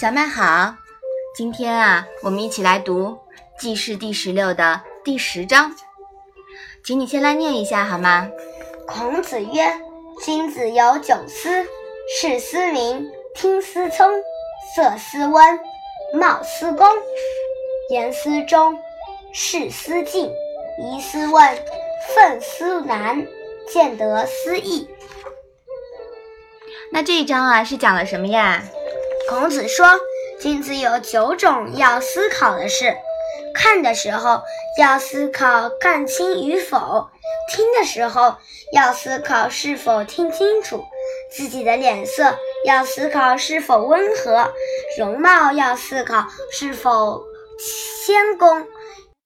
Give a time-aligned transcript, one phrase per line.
[0.00, 0.76] 小麦好，
[1.34, 3.08] 今天啊，我们一起来读
[3.58, 5.74] 《记事》第十六的第十章，
[6.84, 8.30] 请你先来念一下好吗？
[8.86, 9.76] 孔子曰
[10.24, 11.66] ：“君子有九思：
[12.20, 14.08] 视思明，听思聪，
[14.76, 15.58] 色思温，
[16.14, 16.86] 貌思恭，
[17.90, 18.78] 言思忠，
[19.32, 20.30] 事思敬，
[20.78, 21.58] 疑思问，
[22.14, 23.26] 愤思难，
[23.72, 24.88] 见得思义。”
[26.92, 28.62] 那这一章啊，是讲了什么呀？
[29.28, 29.86] 孔子说
[30.40, 32.96] ：“君子有九种要思考的事，
[33.54, 34.40] 看的时候
[34.78, 37.10] 要思考看清与否，
[37.52, 38.36] 听的时候
[38.72, 40.82] 要思考是否听清楚，
[41.30, 44.50] 自己的脸色要思考是否温和，
[44.98, 47.22] 容貌要思考是否
[48.06, 48.66] 谦恭，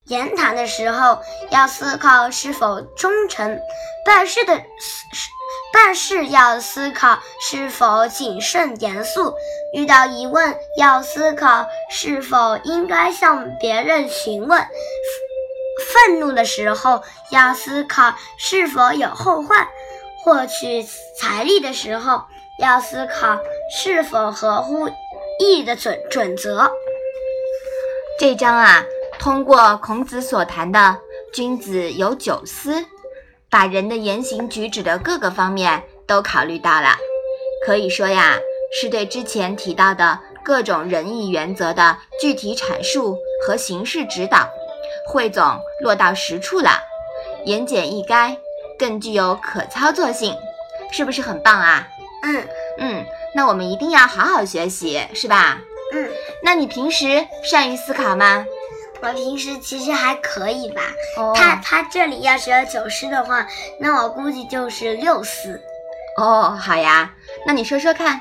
[0.06, 1.18] 言谈的时候
[1.50, 3.60] 要思考是否忠诚，
[4.04, 4.60] 办事的
[5.72, 9.34] 办事要思考是否谨慎严肃。”
[9.74, 14.60] 遇到疑问，要思考是否应该向别人询问；
[15.94, 19.66] 愤怒的时候，要思考是否有后患；
[20.24, 20.82] 获取
[21.18, 22.24] 财力的时候，
[22.60, 23.38] 要思考
[23.74, 24.90] 是否合乎
[25.38, 26.70] 义的准准则。
[28.18, 28.84] 这章啊，
[29.22, 30.96] 通过孔子所谈的
[31.32, 32.84] “君子有九思”，
[33.48, 36.96] 把人的言行举止的各个方面都考虑到了。
[37.64, 38.36] 可以说呀。
[38.74, 44.48] 是对之前提到的各种仁义原则的具体阐述和形式指导，
[45.06, 45.44] 汇总
[45.82, 46.80] 落到实处了，
[47.44, 48.34] 言简意赅，
[48.78, 50.34] 更具有可操作性，
[50.90, 51.86] 是不是很棒啊？
[52.22, 55.60] 嗯嗯，那我们一定要好好学习，是吧？
[55.92, 56.08] 嗯，
[56.42, 58.46] 那你平时善于思考吗？
[59.02, 60.82] 我平时其实还可以吧。
[61.18, 63.46] 哦，他他这里要是有九思的话，
[63.80, 65.60] 那我估计就是六思。
[66.16, 67.12] 哦，好呀，
[67.46, 68.20] 那你说说看。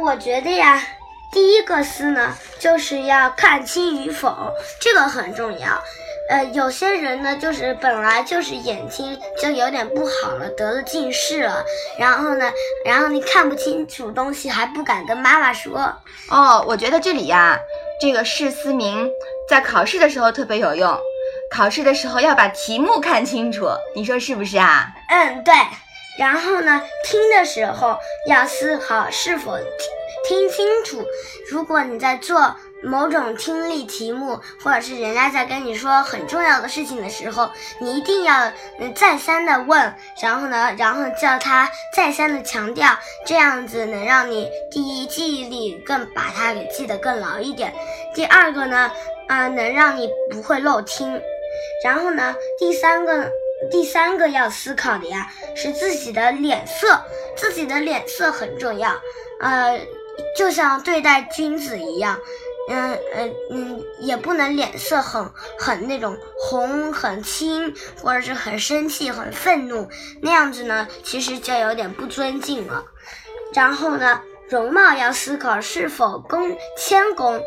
[0.00, 0.82] 我觉得呀，
[1.30, 5.82] 第一个思呢，就是要看清与否，这个很重要。
[6.30, 11.64] 呃，有些人呢，就是本来就是眼睛就有点不好了，得了近视了，
[11.98, 12.50] 然后呢，
[12.84, 15.92] 然后你看不清楚东西，还不敢跟妈妈说。
[16.30, 17.58] 哦，我觉得这里呀，
[18.00, 19.10] 这个释思明
[19.48, 20.98] 在考试的时候特别有用，
[21.50, 24.86] 考试的时候要把题目看清楚，你说是不是啊？
[25.10, 25.54] 嗯，对。
[26.18, 29.68] 然后呢，听的时候要思考是否听
[30.24, 31.04] 听清楚。
[31.50, 37.50] 如果你在做某种听力题目，或者是人家在跟你说很重要的事情的时候，
[37.80, 38.52] 你一定要
[38.94, 42.96] 再三的问，然后呢，然后叫他再三的强调，
[43.26, 47.74] 这样子能让你第一记忆力更把它给记得更牢一点。
[48.14, 48.90] 第二个呢，
[49.28, 51.20] 啊，能让你不会漏听。
[51.84, 53.30] 然后呢，第三个。
[53.72, 57.02] 第三个要思考的呀，是自己的脸色，
[57.34, 58.92] 自己的脸色很重要，
[59.40, 59.80] 呃，
[60.36, 62.16] 就像对待君子一样，
[62.68, 65.24] 嗯嗯嗯，也不能脸色很
[65.58, 69.88] 很那种红很青，或者是很生气很愤怒，
[70.20, 72.84] 那样子呢，其实就有点不尊敬了。
[73.54, 74.20] 然后呢？
[74.50, 77.38] 容貌要思考是否恭谦恭，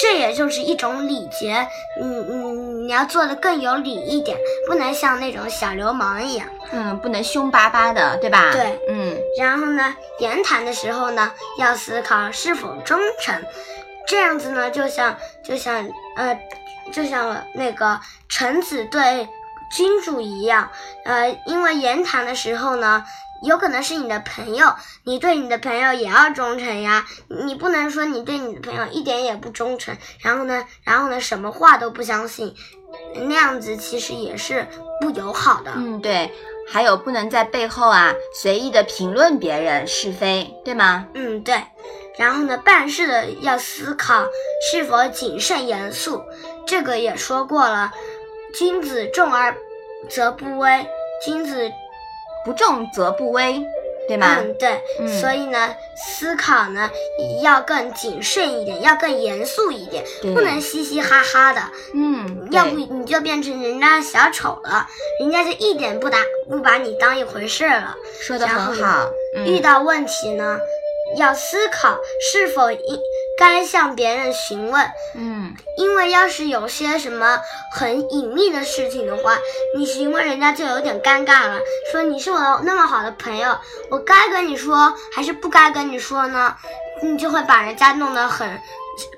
[0.00, 1.66] 这也就是一种礼节。
[2.00, 4.38] 嗯嗯，你要做的更有礼一点，
[4.68, 6.46] 不能像那种小流氓一样。
[6.70, 8.52] 嗯，不能凶巴巴的，对吧？
[8.52, 9.18] 对，嗯。
[9.36, 13.42] 然后呢，言谈的时候呢，要思考是否忠诚。
[14.06, 16.38] 这样子呢，就像就像呃，
[16.92, 19.28] 就像那个臣子对
[19.70, 20.70] 君主一样。
[21.04, 23.04] 呃，因为言谈的时候呢。
[23.42, 24.74] 有可能是你的朋友，
[25.04, 27.04] 你对你的朋友也要忠诚呀。
[27.28, 32.54] 你不能说你对你的朋友一点也不忠诚，然后呢，然后呢，什么话都不相信，
[33.28, 34.66] 那样子其实也是
[35.02, 35.70] 不友好的。
[35.76, 36.32] 嗯，对。
[36.68, 41.06] 还有不能在背后啊随意的评论别人是非，对吗？
[41.12, 41.62] 嗯，对。
[42.18, 44.26] 然后呢，办事的要思考
[44.70, 46.22] 是否谨慎严肃，
[46.66, 47.92] 这个也说过了。
[48.54, 49.54] 君子重而
[50.08, 50.86] 则不威，
[51.24, 51.70] 君子。
[52.44, 53.60] 不重则不威，
[54.06, 54.36] 对吗？
[54.38, 54.80] 嗯，对。
[55.20, 56.88] 所以呢，思考呢
[57.42, 61.60] 要更谨慎一点，要更严肃一点，不能嘻嘻哈哈的。
[61.92, 64.86] 嗯，要不你就变成人家小丑了，
[65.18, 66.18] 人家就一点不打
[66.48, 67.96] 不把你当一回事了。
[68.20, 69.10] 说的很好。
[69.44, 70.56] 遇到问题呢，
[71.16, 73.00] 要思考是否应。
[73.38, 77.38] 该向别人询问，嗯，因为要是有些什么
[77.74, 79.36] 很隐秘的事情的话，
[79.76, 81.60] 你询问人家就有点尴尬了。
[81.92, 83.54] 说你是我那么好的朋友，
[83.90, 86.56] 我该跟你说还是不该跟你说呢？
[87.02, 88.48] 你就会把人家弄得很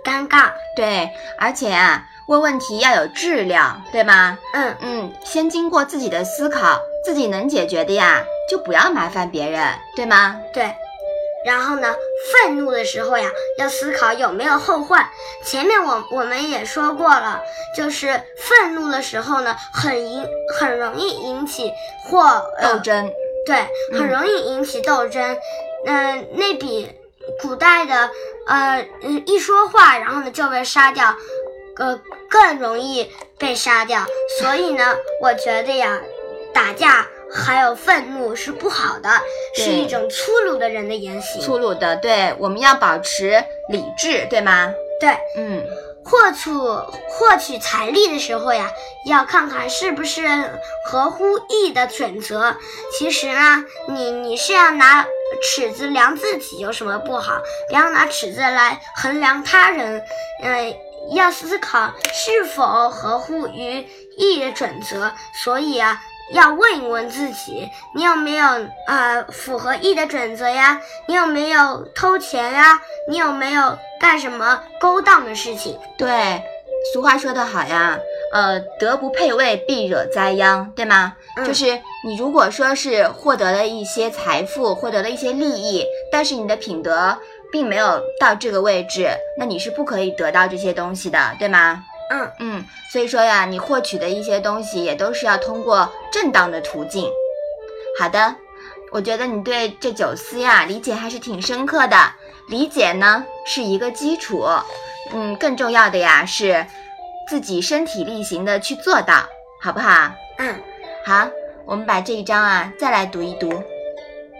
[0.05, 0.51] 尴尬。
[0.75, 1.09] 对，
[1.39, 4.37] 而且啊，问问题要有质量，对吗？
[4.53, 8.21] 嗯嗯，先经过自己的思考，自己能解决的呀，
[8.51, 10.41] 就不要麻烦别人，对吗？
[10.53, 10.75] 对。
[11.49, 11.97] 然后呢，
[12.31, 15.09] 愤怒的时候呀，要思考有没有后患。
[15.43, 17.41] 前面我我们也说过了，
[17.75, 20.29] 就是愤怒的时候呢，很引
[20.59, 21.73] 很容易引起
[22.05, 22.21] 或
[22.61, 23.11] 斗争，
[23.47, 23.67] 对，
[23.99, 25.39] 很容易引起斗争。
[25.87, 26.87] 嗯，那比
[27.41, 28.11] 古代的
[28.47, 28.87] 呃
[29.25, 31.17] 一说话，然后呢就被杀掉，
[31.79, 31.99] 呃
[32.29, 34.05] 更容易被杀掉。
[34.39, 34.85] 所以呢，
[35.23, 35.99] 我觉得呀，
[36.53, 37.07] 打架。
[37.31, 39.11] 还有愤怒是不好的，
[39.55, 41.43] 是一种粗鲁的人的言行。
[41.43, 44.73] 粗鲁的，对，我们要保持理智，对吗？
[45.01, 45.63] 对，嗯，
[46.05, 48.71] 获取获取财力的时候呀，
[49.07, 50.27] 要看看是不是
[50.87, 52.57] 合乎义的准则。
[52.99, 55.07] 其实呢，你你是要拿
[55.43, 57.43] 尺子量自己有什么不好？
[57.69, 60.03] 不要拿尺子来衡量他人。
[60.43, 60.75] 嗯，
[61.15, 63.87] 要思考是否合乎于
[64.17, 65.13] 义的准则。
[65.45, 66.03] 所以啊。
[66.33, 68.47] 要问一问自己，你有没有
[68.87, 70.81] 呃符合义的准则呀？
[71.07, 72.81] 你有没有偷钱呀？
[73.09, 75.79] 你有没有干什么勾当的事情？
[75.97, 76.43] 对，
[76.93, 77.99] 俗话说得好呀，
[78.33, 81.15] 呃，德不配位，必惹灾殃，对吗？
[81.47, 87.17] 就是你如果说是获得了一些财富，获得了一些利益，但是你的品德
[87.51, 89.09] 并没有到这个位置，
[89.39, 91.85] 那你是不可以得到这些东西的，对吗？
[92.11, 97.11] 嗯嗯，所以说呀，你获取的一些东西也都是要通过正当的途径。
[97.99, 98.35] 好的，
[98.93, 101.97] 我觉得你对这九思呀理解还是挺深刻的。
[102.49, 104.47] 理解呢是一个基础，
[105.13, 106.65] 嗯，更重要的呀是
[107.29, 109.27] 自己身体力行的去做到，
[109.61, 110.11] 好不好？
[110.39, 110.59] 嗯，
[111.05, 111.29] 好，
[111.67, 113.63] 我们把这一章啊再来读一读。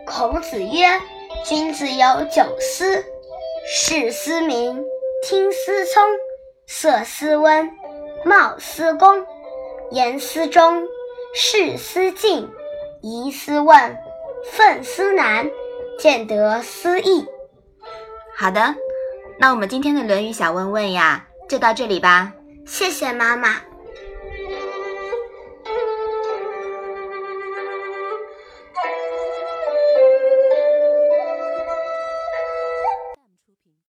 [0.07, 0.87] 孔子曰
[1.45, 3.05] ：“君子有九思：
[3.67, 4.83] 视思明，
[5.23, 6.03] 听思聪。”
[6.71, 7.71] 色思温，
[8.27, 9.25] 貌思恭，
[9.91, 10.87] 言思忠，
[11.35, 12.47] 事思敬，
[13.01, 13.97] 疑思问，
[14.53, 15.51] 愤思难，
[15.99, 17.27] 见得思义。
[18.37, 18.75] 好的，
[19.39, 22.35] 那我们今天的《论语》小问问呀，就到这里吧。
[22.67, 23.57] 谢谢妈妈。